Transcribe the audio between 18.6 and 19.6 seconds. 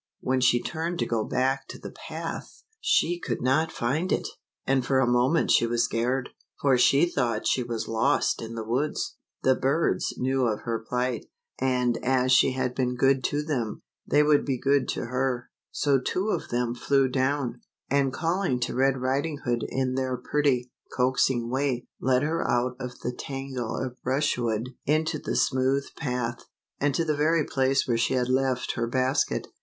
to Red Riding